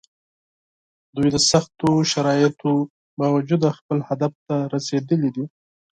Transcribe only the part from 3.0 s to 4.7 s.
باوجود خپل هدف ته